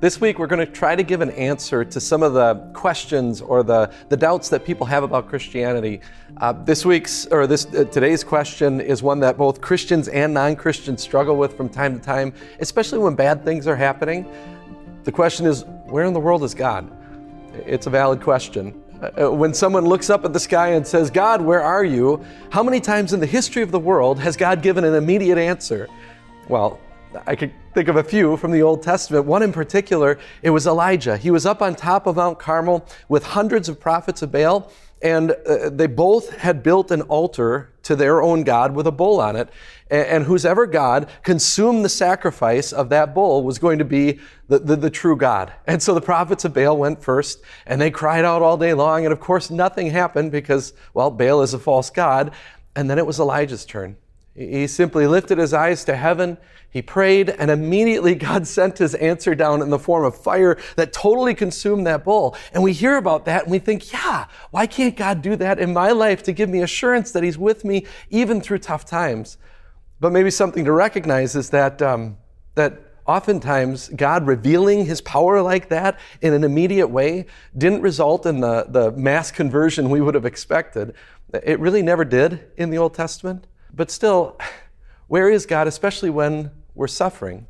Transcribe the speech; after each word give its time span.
This 0.00 0.18
week, 0.18 0.38
we're 0.38 0.46
going 0.46 0.66
to 0.66 0.72
try 0.72 0.96
to 0.96 1.02
give 1.02 1.20
an 1.20 1.28
answer 1.32 1.84
to 1.84 2.00
some 2.00 2.22
of 2.22 2.32
the 2.32 2.54
questions 2.72 3.42
or 3.42 3.62
the, 3.62 3.92
the 4.08 4.16
doubts 4.16 4.48
that 4.48 4.64
people 4.64 4.86
have 4.86 5.02
about 5.02 5.28
Christianity. 5.28 6.00
Uh, 6.38 6.52
this 6.52 6.86
week's 6.86 7.26
or 7.26 7.46
this 7.46 7.66
uh, 7.66 7.84
today's 7.84 8.24
question 8.24 8.80
is 8.80 9.02
one 9.02 9.20
that 9.20 9.36
both 9.36 9.60
Christians 9.60 10.08
and 10.08 10.32
non-Christians 10.32 11.02
struggle 11.02 11.36
with 11.36 11.54
from 11.54 11.68
time 11.68 11.98
to 11.98 12.02
time, 12.02 12.32
especially 12.60 12.98
when 12.98 13.14
bad 13.14 13.44
things 13.44 13.66
are 13.66 13.76
happening. 13.76 14.24
The 15.04 15.12
question 15.12 15.44
is, 15.44 15.66
where 15.84 16.06
in 16.06 16.14
the 16.14 16.20
world 16.20 16.44
is 16.44 16.54
God? 16.54 16.90
It's 17.66 17.86
a 17.86 17.90
valid 17.90 18.22
question. 18.22 18.82
Uh, 19.02 19.26
uh 19.26 19.30
when 19.30 19.52
someone 19.52 19.84
looks 19.84 20.08
up 20.08 20.24
at 20.24 20.32
the 20.32 20.40
sky 20.40 20.68
and 20.68 20.86
says, 20.86 21.10
God, 21.10 21.42
where 21.42 21.62
are 21.62 21.84
you? 21.84 22.24
How 22.48 22.62
many 22.62 22.80
times 22.80 23.12
in 23.12 23.20
the 23.20 23.26
history 23.26 23.62
of 23.62 23.70
the 23.70 23.78
world 23.78 24.18
has 24.20 24.34
God 24.34 24.62
given 24.62 24.82
an 24.84 24.94
immediate 24.94 25.36
answer? 25.36 25.88
Well, 26.48 26.80
I 27.26 27.34
could 27.34 27.52
think 27.74 27.88
of 27.88 27.96
a 27.96 28.04
few 28.04 28.36
from 28.36 28.52
the 28.52 28.62
Old 28.62 28.82
Testament. 28.82 29.26
One 29.26 29.42
in 29.42 29.52
particular, 29.52 30.18
it 30.42 30.50
was 30.50 30.66
Elijah. 30.66 31.16
He 31.16 31.30
was 31.30 31.44
up 31.46 31.60
on 31.62 31.74
top 31.74 32.06
of 32.06 32.16
Mount 32.16 32.38
Carmel 32.38 32.86
with 33.08 33.24
hundreds 33.24 33.68
of 33.68 33.80
prophets 33.80 34.22
of 34.22 34.30
Baal, 34.30 34.70
and 35.02 35.32
uh, 35.32 35.70
they 35.70 35.86
both 35.86 36.36
had 36.36 36.62
built 36.62 36.90
an 36.90 37.02
altar 37.02 37.72
to 37.84 37.96
their 37.96 38.22
own 38.22 38.44
God 38.44 38.74
with 38.74 38.86
a 38.86 38.92
bull 38.92 39.20
on 39.20 39.34
it. 39.34 39.48
And, 39.90 40.06
and 40.06 40.24
whosever 40.24 40.66
God 40.66 41.08
consumed 41.22 41.84
the 41.84 41.88
sacrifice 41.88 42.72
of 42.72 42.90
that 42.90 43.14
bull 43.14 43.42
was 43.42 43.58
going 43.58 43.78
to 43.78 43.84
be 43.84 44.20
the, 44.48 44.58
the, 44.58 44.76
the 44.76 44.90
true 44.90 45.16
God. 45.16 45.52
And 45.66 45.82
so 45.82 45.94
the 45.94 46.00
prophets 46.00 46.44
of 46.44 46.54
Baal 46.54 46.76
went 46.76 47.02
first, 47.02 47.42
and 47.66 47.80
they 47.80 47.90
cried 47.90 48.24
out 48.24 48.42
all 48.42 48.56
day 48.56 48.74
long. 48.74 49.04
And 49.04 49.12
of 49.12 49.20
course, 49.20 49.50
nothing 49.50 49.90
happened 49.90 50.32
because, 50.32 50.74
well, 50.94 51.10
Baal 51.10 51.42
is 51.42 51.54
a 51.54 51.58
false 51.58 51.90
God. 51.90 52.32
And 52.76 52.88
then 52.88 52.98
it 52.98 53.06
was 53.06 53.18
Elijah's 53.18 53.64
turn. 53.64 53.96
He 54.34 54.66
simply 54.66 55.06
lifted 55.06 55.38
his 55.38 55.52
eyes 55.52 55.84
to 55.84 55.96
heaven. 55.96 56.38
He 56.70 56.82
prayed, 56.82 57.30
and 57.30 57.50
immediately 57.50 58.14
God 58.16 58.46
sent 58.46 58.78
his 58.78 58.94
answer 58.94 59.34
down 59.34 59.60
in 59.60 59.70
the 59.70 59.78
form 59.78 60.04
of 60.04 60.16
fire 60.16 60.56
that 60.76 60.92
totally 60.92 61.34
consumed 61.34 61.86
that 61.86 62.04
bull. 62.04 62.36
And 62.52 62.62
we 62.62 62.72
hear 62.72 62.96
about 62.96 63.24
that 63.24 63.44
and 63.44 63.52
we 63.52 63.58
think, 63.58 63.92
yeah, 63.92 64.26
why 64.50 64.66
can't 64.66 64.96
God 64.96 65.20
do 65.20 65.36
that 65.36 65.58
in 65.58 65.72
my 65.72 65.90
life 65.90 66.22
to 66.24 66.32
give 66.32 66.48
me 66.48 66.62
assurance 66.62 67.12
that 67.12 67.24
He's 67.24 67.38
with 67.38 67.64
me 67.64 67.86
even 68.08 68.40
through 68.40 68.58
tough 68.58 68.84
times? 68.84 69.36
But 69.98 70.12
maybe 70.12 70.30
something 70.30 70.64
to 70.64 70.72
recognize 70.72 71.34
is 71.34 71.50
that, 71.50 71.82
um, 71.82 72.16
that 72.54 72.80
oftentimes 73.06 73.88
God 73.88 74.26
revealing 74.26 74.86
His 74.86 75.00
power 75.00 75.42
like 75.42 75.68
that 75.70 75.98
in 76.22 76.32
an 76.32 76.44
immediate 76.44 76.88
way 76.88 77.26
didn't 77.58 77.82
result 77.82 78.24
in 78.26 78.40
the, 78.40 78.66
the 78.68 78.92
mass 78.92 79.32
conversion 79.32 79.90
we 79.90 80.00
would 80.00 80.14
have 80.14 80.24
expected. 80.24 80.94
It 81.34 81.58
really 81.58 81.82
never 81.82 82.04
did 82.04 82.48
in 82.56 82.70
the 82.70 82.78
Old 82.78 82.94
Testament. 82.94 83.46
But 83.74 83.90
still, 83.90 84.38
where 85.08 85.28
is 85.28 85.46
God, 85.46 85.66
especially 85.66 86.10
when 86.10 86.50
we're 86.74 86.86
suffering? 86.86 87.46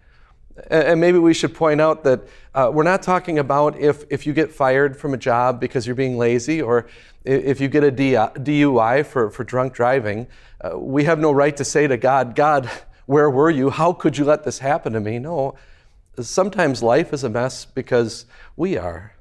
And 0.69 1.01
maybe 1.01 1.19
we 1.19 1.33
should 1.33 1.55
point 1.55 1.81
out 1.81 2.05
that 2.05 2.21
uh, 2.55 2.71
we're 2.73 2.83
not 2.83 3.03
talking 3.03 3.39
about 3.39 3.79
if, 3.79 4.05
if 4.11 4.27
you 4.27 4.33
get 4.33 4.53
fired 4.53 4.97
from 4.97 5.15
a 5.15 5.17
job 5.17 5.61
because 5.61 5.87
you're 5.87 5.97
being 5.97 6.19
lazy 6.19 6.61
or 6.61 6.87
if 7.25 7.61
you 7.61 7.69
get 7.69 7.85
a 7.85 7.93
DUI 7.93 9.07
for, 9.07 9.31
for 9.31 9.45
drunk 9.45 9.73
driving. 9.73 10.27
Uh, 10.61 10.79
we 10.79 11.05
have 11.05 11.19
no 11.19 11.33
right 11.33 11.57
to 11.57 11.65
say 11.65 11.87
to 11.87 11.97
God, 11.97 12.35
God, 12.35 12.71
where 13.07 13.31
were 13.31 13.51
you? 13.51 13.71
How 13.71 13.93
could 13.93 14.19
you 14.19 14.25
let 14.25 14.45
this 14.45 14.59
happen 14.59 14.93
to 14.93 15.01
me? 15.01 15.19
No. 15.19 15.55
Sometimes 16.21 16.83
life 16.83 17.13
is 17.13 17.25
a 17.25 17.29
mess 17.29 17.65
because 17.65 18.27
we 18.57 18.77
are. 18.77 19.15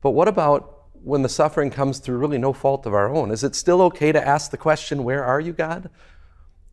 But 0.00 0.10
what 0.10 0.28
about 0.28 0.71
when 1.04 1.22
the 1.22 1.28
suffering 1.28 1.70
comes 1.70 1.98
through 1.98 2.18
really 2.18 2.38
no 2.38 2.52
fault 2.52 2.86
of 2.86 2.94
our 2.94 3.12
own? 3.12 3.30
Is 3.30 3.44
it 3.44 3.54
still 3.54 3.82
okay 3.82 4.12
to 4.12 4.26
ask 4.26 4.50
the 4.50 4.56
question, 4.56 5.04
Where 5.04 5.24
are 5.24 5.40
you, 5.40 5.52
God? 5.52 5.90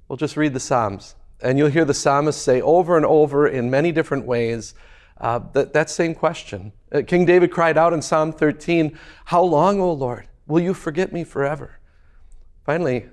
Well, 0.07 0.17
just 0.17 0.37
read 0.37 0.53
the 0.53 0.59
Psalms, 0.59 1.15
and 1.41 1.57
you'll 1.57 1.69
hear 1.69 1.85
the 1.85 1.93
psalmist 1.93 2.41
say 2.41 2.61
over 2.61 2.97
and 2.97 3.05
over 3.05 3.47
in 3.47 3.69
many 3.69 3.91
different 3.91 4.25
ways 4.25 4.73
uh, 5.19 5.39
that, 5.53 5.73
that 5.73 5.89
same 5.89 6.15
question. 6.15 6.71
Uh, 6.91 7.01
King 7.05 7.25
David 7.25 7.51
cried 7.51 7.77
out 7.77 7.93
in 7.93 8.01
Psalm 8.01 8.31
13, 8.31 8.97
How 9.25 9.43
long, 9.43 9.79
O 9.79 9.91
Lord, 9.93 10.27
will 10.47 10.61
you 10.61 10.73
forget 10.73 11.13
me 11.13 11.23
forever? 11.23 11.79
Finally, 12.65 13.07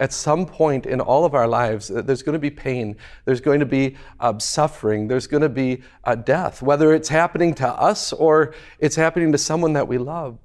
at 0.00 0.12
some 0.12 0.46
point 0.46 0.86
in 0.86 1.00
all 1.00 1.24
of 1.24 1.34
our 1.34 1.48
lives, 1.48 1.90
uh, 1.90 2.02
there's 2.02 2.22
going 2.22 2.34
to 2.34 2.38
be 2.38 2.50
pain, 2.50 2.96
there's 3.24 3.40
going 3.40 3.60
to 3.60 3.66
be 3.66 3.96
uh, 4.20 4.38
suffering, 4.38 5.08
there's 5.08 5.26
going 5.26 5.42
to 5.42 5.48
be 5.48 5.82
uh, 6.04 6.14
death, 6.14 6.62
whether 6.62 6.92
it's 6.94 7.08
happening 7.08 7.54
to 7.54 7.66
us 7.66 8.12
or 8.12 8.54
it's 8.78 8.96
happening 8.96 9.32
to 9.32 9.38
someone 9.38 9.72
that 9.72 9.88
we 9.88 9.98
love 9.98 10.38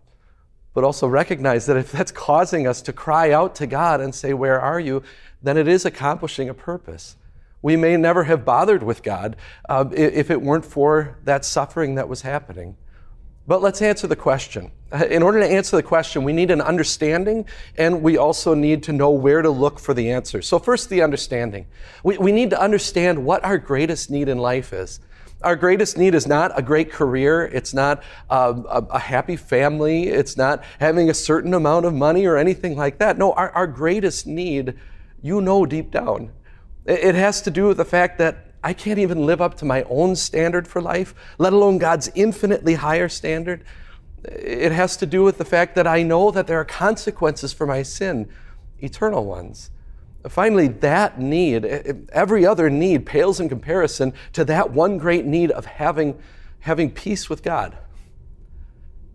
but 0.73 0.83
also 0.83 1.07
recognize 1.07 1.65
that 1.67 1.77
if 1.77 1.91
that's 1.91 2.11
causing 2.11 2.67
us 2.67 2.81
to 2.81 2.93
cry 2.93 3.31
out 3.31 3.55
to 3.55 3.67
God 3.67 4.01
and 4.01 4.13
say, 4.13 4.33
Where 4.33 4.59
are 4.59 4.79
you? 4.79 5.03
then 5.43 5.57
it 5.57 5.67
is 5.67 5.85
accomplishing 5.85 6.49
a 6.49 6.53
purpose. 6.53 7.17
We 7.61 7.75
may 7.75 7.95
never 7.97 8.23
have 8.23 8.43
bothered 8.43 8.81
with 8.81 9.03
God 9.03 9.35
uh, 9.69 9.85
if 9.91 10.31
it 10.31 10.41
weren't 10.41 10.65
for 10.65 11.17
that 11.25 11.45
suffering 11.45 11.95
that 11.95 12.09
was 12.09 12.21
happening. 12.21 12.77
But 13.45 13.61
let's 13.61 13.81
answer 13.81 14.07
the 14.07 14.15
question. 14.15 14.71
In 15.09 15.21
order 15.21 15.39
to 15.41 15.45
answer 15.45 15.75
the 15.75 15.83
question, 15.83 16.23
we 16.23 16.31
need 16.31 16.49
an 16.49 16.61
understanding 16.61 17.45
and 17.77 18.01
we 18.01 18.15
also 18.15 18.53
need 18.53 18.83
to 18.83 18.93
know 18.93 19.11
where 19.11 19.41
to 19.41 19.49
look 19.49 19.79
for 19.79 19.93
the 19.93 20.11
answer. 20.11 20.41
So, 20.41 20.59
first, 20.59 20.89
the 20.89 21.01
understanding. 21.01 21.65
We, 22.03 22.17
we 22.17 22.31
need 22.31 22.51
to 22.51 22.61
understand 22.61 23.25
what 23.25 23.43
our 23.43 23.57
greatest 23.57 24.09
need 24.09 24.29
in 24.29 24.37
life 24.37 24.71
is. 24.71 25.01
Our 25.43 25.55
greatest 25.55 25.97
need 25.97 26.15
is 26.15 26.25
not 26.25 26.57
a 26.57 26.61
great 26.61 26.91
career. 26.91 27.45
It's 27.45 27.73
not 27.73 28.01
a, 28.29 28.53
a, 28.69 28.87
a, 28.91 28.99
happy 28.99 29.35
family. 29.35 30.07
It's 30.07 30.37
not 30.37 30.63
having 30.79 31.09
a 31.09 31.13
certain 31.13 31.53
amount 31.53 31.85
of 31.85 31.93
money 31.93 32.25
or 32.25 32.37
anything 32.37 32.77
like 32.77 32.99
that. 32.99 33.17
No, 33.17 33.33
our, 33.33 33.49
our 33.51 33.67
greatest 33.67 34.25
need, 34.25 34.75
you 35.21 35.41
know 35.41 35.65
deep 35.65 35.91
down, 35.91 36.31
it 36.85 37.15
has 37.15 37.41
to 37.41 37.51
do 37.51 37.67
with 37.67 37.77
the 37.77 37.85
fact 37.85 38.17
that 38.17 38.53
I 38.63 38.73
can't 38.73 38.99
even 38.99 39.25
live 39.25 39.41
up 39.41 39.55
to 39.57 39.65
my 39.65 39.83
own 39.83 40.15
standard 40.15 40.67
for 40.67 40.81
life, 40.81 41.13
let 41.37 41.51
alone 41.51 41.77
God's 41.77 42.09
infinitely 42.15 42.75
higher 42.75 43.09
standard. 43.09 43.63
It 44.23 44.71
has 44.71 44.95
to 44.97 45.05
do 45.05 45.23
with 45.23 45.37
the 45.37 45.45
fact 45.45 45.75
that 45.75 45.85
I 45.85 46.03
know 46.03 46.31
that 46.31 46.47
there 46.47 46.59
are 46.59 46.65
consequences 46.65 47.51
for 47.51 47.67
my 47.67 47.83
sin, 47.83 48.29
eternal 48.79 49.25
ones. 49.25 49.69
Finally, 50.29 50.69
that 50.69 51.19
need, 51.19 51.65
every 52.13 52.45
other 52.45 52.69
need 52.69 53.05
pales 53.05 53.39
in 53.39 53.49
comparison 53.49 54.13
to 54.31 54.45
that 54.45 54.71
one 54.71 54.97
great 54.97 55.25
need 55.25 55.51
of 55.51 55.65
having, 55.65 56.17
having 56.59 56.89
peace 56.89 57.29
with 57.29 57.43
God. 57.43 57.77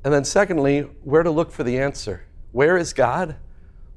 And 0.05 0.13
then, 0.13 0.25
secondly, 0.25 0.81
where 1.03 1.23
to 1.23 1.31
look 1.31 1.51
for 1.51 1.65
the 1.65 1.79
answer. 1.79 2.25
Where 2.53 2.77
is 2.77 2.93
God? 2.93 3.37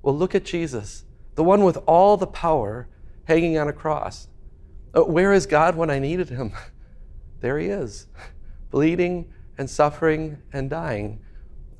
Well, 0.01 0.17
look 0.17 0.33
at 0.33 0.45
Jesus, 0.45 1.03
the 1.35 1.43
one 1.43 1.63
with 1.63 1.77
all 1.85 2.17
the 2.17 2.27
power 2.27 2.87
hanging 3.25 3.57
on 3.57 3.67
a 3.67 3.73
cross. 3.73 4.27
Uh, 4.95 5.03
where 5.03 5.33
is 5.33 5.45
God 5.45 5.75
when 5.75 5.89
I 5.89 5.99
needed 5.99 6.29
him? 6.29 6.53
There 7.39 7.57
he 7.57 7.69
is, 7.69 8.05
bleeding 8.69 9.33
and 9.57 9.67
suffering 9.67 10.37
and 10.53 10.69
dying 10.69 11.21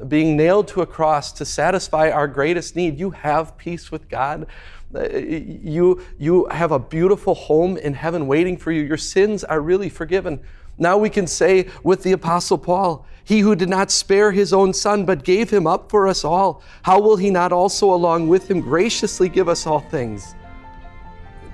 being 0.08 0.36
nailed 0.36 0.68
to 0.70 0.82
a 0.82 0.86
cross 0.86 1.32
to 1.34 1.46
satisfy 1.46 2.10
our 2.10 2.28
greatest 2.28 2.76
need. 2.76 3.00
You 3.00 3.12
have 3.12 3.58
peace 3.58 3.92
with 3.92 4.10
God. 4.10 4.48
Uh, 4.94 5.08
you, 5.10 6.02
you 6.20 6.46
have 6.48 6.72
a 6.72 6.80
beautiful 6.80 7.34
home 7.34 7.78
in 7.78 7.94
heaven 7.94 8.28
waiting 8.28 8.58
for 8.58 8.72
you. 8.72 8.82
Your 8.82 8.98
sins 8.98 9.44
are 9.44 9.62
really 9.62 9.90
forgiven. 9.90 10.42
Now 10.78 10.98
we 10.98 11.10
can 11.10 11.28
say 11.28 11.70
with 11.84 12.04
the 12.04 12.12
Apostle 12.12 12.58
Paul, 12.58 13.06
He 13.24 13.40
who 13.40 13.56
did 13.56 13.70
not 13.70 13.92
spare 13.92 14.32
His 14.32 14.52
own 14.52 14.74
Son, 14.74 15.06
but 15.06 15.24
gave 15.24 15.50
Him 15.50 15.68
up 15.68 15.90
for 15.90 16.08
us 16.08 16.26
all, 16.26 16.62
how 16.84 17.00
will 17.00 17.18
He 17.18 17.30
not 17.30 17.52
also, 17.52 17.94
along 17.94 18.28
with 18.28 18.50
Him, 18.50 18.62
graciously 18.62 19.30
give 19.30 19.48
us 19.48 19.66
all 19.66 19.80
things? 19.80 20.36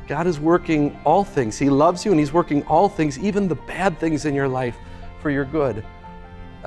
God 0.08 0.26
is 0.26 0.40
working 0.40 0.98
all 1.04 1.26
things. 1.26 1.58
He 1.58 1.70
loves 1.70 2.06
you 2.06 2.12
and 2.12 2.20
He's 2.20 2.32
working 2.32 2.64
all 2.64 2.88
things, 2.88 3.20
even 3.20 3.48
the 3.48 3.56
bad 3.56 4.00
things 4.00 4.26
in 4.26 4.34
your 4.34 4.48
life, 4.48 4.78
for 5.22 5.30
your 5.30 5.46
good. 5.46 5.84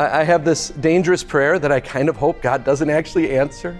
I 0.00 0.25
have 0.25 0.44
this 0.44 0.71
dangerous 0.71 1.22
prayer 1.22 1.59
that 1.59 1.71
I 1.71 1.81
kind 1.81 2.09
of 2.09 2.16
hope 2.16 2.41
God 2.41 2.65
doesn't 2.65 2.88
actually 2.88 3.37
answer. 3.37 3.78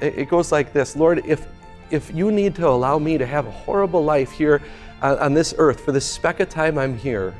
It 0.00 0.28
goes 0.28 0.52
like 0.52 0.72
this 0.72 0.96
Lord, 0.96 1.22
if, 1.24 1.46
if 1.90 2.12
you 2.12 2.30
need 2.30 2.54
to 2.56 2.68
allow 2.68 2.98
me 2.98 3.16
to 3.16 3.24
have 3.24 3.46
a 3.46 3.50
horrible 3.50 4.04
life 4.04 4.32
here 4.32 4.60
uh, 5.00 5.16
on 5.20 5.32
this 5.34 5.54
earth 5.58 5.80
for 5.80 5.92
the 5.92 6.00
speck 6.00 6.40
of 6.40 6.48
time 6.48 6.78
I'm 6.78 6.96
here 6.96 7.34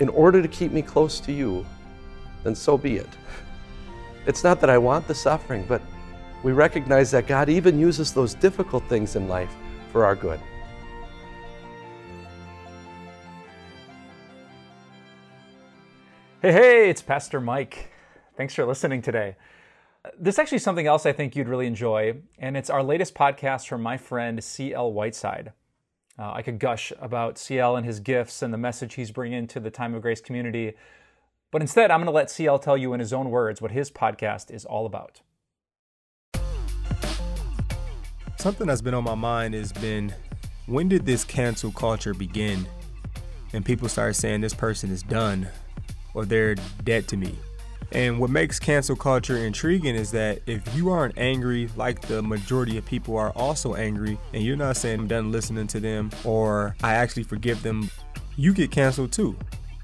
in 0.00 0.08
order 0.08 0.40
to 0.42 0.48
keep 0.48 0.72
me 0.72 0.82
close 0.82 1.20
to 1.20 1.32
you, 1.32 1.64
then 2.44 2.54
so 2.54 2.78
be 2.78 2.96
it. 2.96 3.08
It's 4.26 4.44
not 4.44 4.60
that 4.60 4.70
I 4.70 4.78
want 4.78 5.06
the 5.06 5.14
suffering, 5.14 5.64
but 5.68 5.82
we 6.42 6.52
recognize 6.52 7.10
that 7.12 7.26
God 7.26 7.48
even 7.48 7.78
uses 7.78 8.12
those 8.12 8.34
difficult 8.34 8.84
things 8.88 9.16
in 9.16 9.28
life 9.28 9.54
for 9.92 10.04
our 10.04 10.14
good. 10.14 10.40
Hey, 16.40 16.52
hey, 16.52 16.88
it's 16.88 17.02
Pastor 17.02 17.40
Mike. 17.40 17.90
Thanks 18.36 18.54
for 18.54 18.64
listening 18.64 19.02
today. 19.02 19.34
This 20.16 20.36
is 20.36 20.38
actually 20.38 20.60
something 20.60 20.86
else 20.86 21.04
I 21.04 21.10
think 21.10 21.34
you'd 21.34 21.48
really 21.48 21.66
enjoy, 21.66 22.18
and 22.38 22.56
it's 22.56 22.70
our 22.70 22.80
latest 22.80 23.16
podcast 23.16 23.66
from 23.66 23.82
my 23.82 23.96
friend 23.96 24.42
C.L. 24.44 24.92
Whiteside. 24.92 25.52
Uh, 26.16 26.30
I 26.34 26.42
could 26.42 26.60
gush 26.60 26.92
about 27.00 27.38
CL 27.38 27.74
and 27.74 27.84
his 27.84 27.98
gifts 27.98 28.40
and 28.40 28.54
the 28.54 28.58
message 28.58 28.94
he's 28.94 29.10
bringing 29.10 29.48
to 29.48 29.58
the 29.58 29.72
Time 29.72 29.94
of 29.94 30.02
Grace 30.02 30.20
community, 30.20 30.74
but 31.50 31.60
instead, 31.60 31.90
I'm 31.90 31.98
going 31.98 32.06
to 32.06 32.12
let 32.12 32.30
CL 32.30 32.60
tell 32.60 32.76
you 32.76 32.92
in 32.92 33.00
his 33.00 33.12
own 33.12 33.30
words 33.30 33.60
what 33.60 33.72
his 33.72 33.90
podcast 33.90 34.52
is 34.52 34.64
all 34.64 34.86
about. 34.86 35.22
Something 38.36 38.68
that's 38.68 38.80
been 38.80 38.94
on 38.94 39.02
my 39.02 39.16
mind 39.16 39.54
has 39.54 39.72
been 39.72 40.14
when 40.66 40.88
did 40.88 41.04
this 41.04 41.24
cancel 41.24 41.72
culture 41.72 42.14
begin? 42.14 42.68
and 43.52 43.64
people 43.64 43.88
start 43.88 44.16
saying 44.16 44.40
this 44.40 44.54
person 44.54 44.90
is 44.90 45.02
done 45.02 45.48
or 46.18 46.24
they're 46.24 46.56
dead 46.82 47.06
to 47.08 47.16
me. 47.16 47.32
And 47.92 48.18
what 48.18 48.28
makes 48.28 48.58
cancel 48.58 48.96
culture 48.96 49.38
intriguing 49.38 49.94
is 49.94 50.10
that 50.10 50.42
if 50.46 50.74
you 50.74 50.90
aren't 50.90 51.16
angry 51.16 51.70
like 51.76 52.02
the 52.02 52.20
majority 52.20 52.76
of 52.76 52.84
people 52.84 53.16
are 53.16 53.30
also 53.30 53.76
angry, 53.76 54.18
and 54.34 54.42
you're 54.42 54.56
not 54.56 54.76
saying 54.76 55.00
I'm 55.00 55.06
done 55.06 55.32
listening 55.32 55.68
to 55.68 55.80
them 55.80 56.10
or 56.24 56.76
I 56.82 56.94
actually 56.94 57.22
forgive 57.22 57.62
them, 57.62 57.88
you 58.36 58.52
get 58.52 58.70
canceled 58.70 59.12
too. 59.12 59.36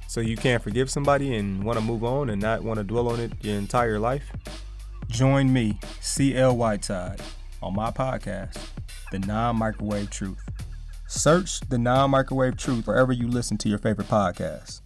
So 0.09 0.21
you 0.21 0.37
can't 0.37 0.63
forgive 0.63 0.91
somebody 0.91 1.37
and 1.37 1.63
want 1.63 1.79
to 1.79 1.85
move 1.85 2.05
on 2.05 2.31
and 2.31 2.43
not 2.43 2.63
want 2.63 2.79
to 2.79 2.85
dwell 2.85 3.09
on 3.09 3.21
it 3.21 3.33
your 3.43 3.57
entire 3.57 3.99
life? 3.99 4.31
Join 5.09 5.53
me, 5.53 5.79
CL 6.01 6.57
Whiteside, 6.57 7.23
on 7.63 7.75
my 7.75 7.91
podcast, 7.91 8.59
The 9.13 9.21
Non 9.21 9.57
Microwave 9.57 10.11
Truth. 10.11 10.43
Search 11.07 11.61
The 11.61 11.79
Non 11.79 12.11
Microwave 12.11 12.57
Truth 12.57 12.87
wherever 12.87 13.13
you 13.13 13.29
listen 13.29 13.57
to 13.59 13.69
your 13.69 13.79
favorite 13.79 14.09
podcasts. 14.09 14.83